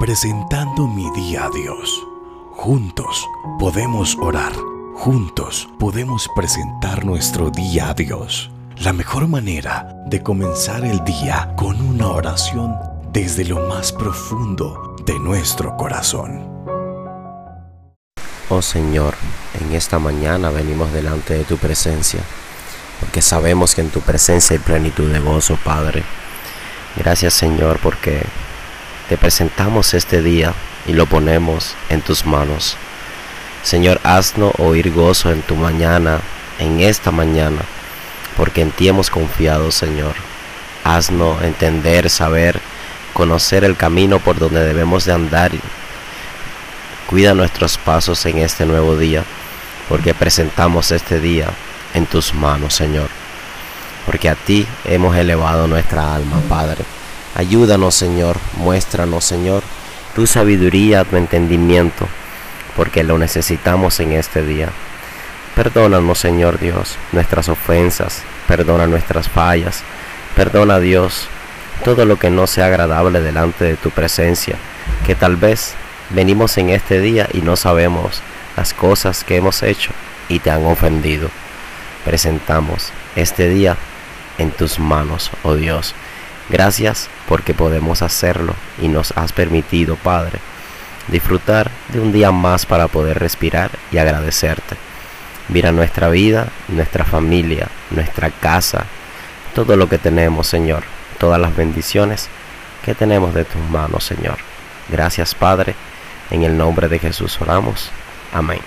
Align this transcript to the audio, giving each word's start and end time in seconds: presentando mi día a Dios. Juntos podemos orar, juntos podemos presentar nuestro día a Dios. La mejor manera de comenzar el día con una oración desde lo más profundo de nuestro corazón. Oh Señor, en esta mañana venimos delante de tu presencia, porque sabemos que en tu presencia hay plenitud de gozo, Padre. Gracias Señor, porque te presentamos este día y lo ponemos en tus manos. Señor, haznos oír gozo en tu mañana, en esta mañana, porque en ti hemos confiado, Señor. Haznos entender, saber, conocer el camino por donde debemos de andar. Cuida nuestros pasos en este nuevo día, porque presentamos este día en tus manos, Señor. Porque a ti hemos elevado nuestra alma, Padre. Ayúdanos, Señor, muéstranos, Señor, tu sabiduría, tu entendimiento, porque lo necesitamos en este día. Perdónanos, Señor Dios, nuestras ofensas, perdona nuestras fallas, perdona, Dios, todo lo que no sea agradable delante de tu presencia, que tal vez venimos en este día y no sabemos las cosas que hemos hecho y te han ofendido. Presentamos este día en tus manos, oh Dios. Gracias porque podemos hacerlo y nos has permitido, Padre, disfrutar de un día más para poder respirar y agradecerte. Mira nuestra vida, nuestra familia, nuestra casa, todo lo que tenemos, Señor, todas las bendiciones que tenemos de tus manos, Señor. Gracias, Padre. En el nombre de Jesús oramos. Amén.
presentando 0.00 0.86
mi 0.86 1.10
día 1.10 1.44
a 1.44 1.50
Dios. 1.50 2.06
Juntos 2.52 3.28
podemos 3.58 4.16
orar, 4.18 4.54
juntos 4.94 5.68
podemos 5.78 6.26
presentar 6.34 7.04
nuestro 7.04 7.50
día 7.50 7.90
a 7.90 7.94
Dios. 7.94 8.50
La 8.78 8.94
mejor 8.94 9.28
manera 9.28 9.94
de 10.06 10.22
comenzar 10.22 10.86
el 10.86 11.04
día 11.04 11.52
con 11.54 11.78
una 11.82 12.08
oración 12.08 12.78
desde 13.12 13.44
lo 13.44 13.68
más 13.68 13.92
profundo 13.92 14.96
de 15.04 15.18
nuestro 15.18 15.76
corazón. 15.76 16.48
Oh 18.48 18.62
Señor, 18.62 19.14
en 19.60 19.74
esta 19.74 19.98
mañana 19.98 20.48
venimos 20.48 20.90
delante 20.94 21.34
de 21.34 21.44
tu 21.44 21.58
presencia, 21.58 22.20
porque 23.00 23.20
sabemos 23.20 23.74
que 23.74 23.82
en 23.82 23.90
tu 23.90 24.00
presencia 24.00 24.56
hay 24.56 24.62
plenitud 24.62 25.12
de 25.12 25.20
gozo, 25.20 25.58
Padre. 25.62 26.02
Gracias 26.96 27.34
Señor, 27.34 27.78
porque 27.82 28.22
te 29.10 29.18
presentamos 29.18 29.92
este 29.92 30.22
día 30.22 30.54
y 30.86 30.92
lo 30.92 31.04
ponemos 31.06 31.74
en 31.88 32.00
tus 32.00 32.24
manos. 32.24 32.76
Señor, 33.64 34.00
haznos 34.04 34.52
oír 34.58 34.92
gozo 34.92 35.32
en 35.32 35.42
tu 35.42 35.56
mañana, 35.56 36.20
en 36.60 36.78
esta 36.78 37.10
mañana, 37.10 37.62
porque 38.36 38.60
en 38.60 38.70
ti 38.70 38.86
hemos 38.86 39.10
confiado, 39.10 39.72
Señor. 39.72 40.14
Haznos 40.84 41.42
entender, 41.42 42.08
saber, 42.08 42.60
conocer 43.12 43.64
el 43.64 43.76
camino 43.76 44.20
por 44.20 44.38
donde 44.38 44.64
debemos 44.64 45.06
de 45.06 45.12
andar. 45.12 45.50
Cuida 47.08 47.34
nuestros 47.34 47.78
pasos 47.78 48.24
en 48.26 48.38
este 48.38 48.64
nuevo 48.64 48.96
día, 48.96 49.24
porque 49.88 50.14
presentamos 50.14 50.92
este 50.92 51.18
día 51.18 51.48
en 51.94 52.06
tus 52.06 52.32
manos, 52.32 52.74
Señor. 52.74 53.08
Porque 54.06 54.28
a 54.28 54.36
ti 54.36 54.68
hemos 54.84 55.16
elevado 55.16 55.66
nuestra 55.66 56.14
alma, 56.14 56.40
Padre. 56.48 56.99
Ayúdanos, 57.34 57.94
Señor, 57.94 58.36
muéstranos, 58.56 59.24
Señor, 59.24 59.62
tu 60.14 60.26
sabiduría, 60.26 61.04
tu 61.04 61.16
entendimiento, 61.16 62.06
porque 62.76 63.04
lo 63.04 63.18
necesitamos 63.18 64.00
en 64.00 64.12
este 64.12 64.42
día. 64.42 64.68
Perdónanos, 65.54 66.18
Señor 66.18 66.58
Dios, 66.58 66.96
nuestras 67.12 67.48
ofensas, 67.48 68.22
perdona 68.48 68.86
nuestras 68.86 69.28
fallas, 69.28 69.82
perdona, 70.34 70.80
Dios, 70.80 71.28
todo 71.84 72.04
lo 72.04 72.18
que 72.18 72.30
no 72.30 72.46
sea 72.46 72.66
agradable 72.66 73.20
delante 73.20 73.64
de 73.64 73.76
tu 73.76 73.90
presencia, 73.90 74.56
que 75.06 75.14
tal 75.14 75.36
vez 75.36 75.74
venimos 76.10 76.58
en 76.58 76.70
este 76.70 77.00
día 77.00 77.28
y 77.32 77.42
no 77.42 77.56
sabemos 77.56 78.22
las 78.56 78.74
cosas 78.74 79.24
que 79.24 79.36
hemos 79.36 79.62
hecho 79.62 79.92
y 80.28 80.40
te 80.40 80.50
han 80.50 80.64
ofendido. 80.66 81.30
Presentamos 82.04 82.92
este 83.16 83.48
día 83.48 83.76
en 84.38 84.50
tus 84.50 84.78
manos, 84.78 85.30
oh 85.42 85.54
Dios. 85.54 85.94
Gracias 86.50 87.08
porque 87.28 87.54
podemos 87.54 88.02
hacerlo 88.02 88.54
y 88.82 88.88
nos 88.88 89.12
has 89.16 89.32
permitido, 89.32 89.96
Padre, 89.96 90.40
disfrutar 91.08 91.70
de 91.92 92.00
un 92.00 92.12
día 92.12 92.32
más 92.32 92.66
para 92.66 92.88
poder 92.88 93.18
respirar 93.20 93.70
y 93.92 93.98
agradecerte. 93.98 94.76
Mira 95.48 95.70
nuestra 95.72 96.08
vida, 96.08 96.48
nuestra 96.68 97.04
familia, 97.04 97.68
nuestra 97.90 98.30
casa, 98.30 98.86
todo 99.54 99.76
lo 99.76 99.88
que 99.88 99.98
tenemos, 99.98 100.46
Señor, 100.46 100.82
todas 101.18 101.40
las 101.40 101.54
bendiciones 101.56 102.28
que 102.84 102.94
tenemos 102.94 103.34
de 103.34 103.44
tus 103.44 103.62
manos, 103.70 104.04
Señor. 104.04 104.38
Gracias, 104.88 105.34
Padre. 105.34 105.74
En 106.30 106.42
el 106.42 106.56
nombre 106.56 106.88
de 106.88 106.98
Jesús 106.98 107.40
oramos. 107.40 107.90
Amén. 108.32 108.60